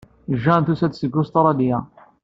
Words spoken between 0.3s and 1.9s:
Jane tusa-d seg Ustṛalya.